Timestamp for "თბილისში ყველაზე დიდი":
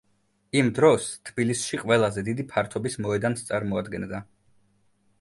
1.29-2.49